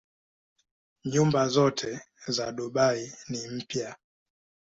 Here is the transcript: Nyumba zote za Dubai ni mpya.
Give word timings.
Nyumba 1.11 1.47
zote 1.47 2.01
za 2.27 2.51
Dubai 2.51 3.13
ni 3.29 3.47
mpya. 3.49 3.95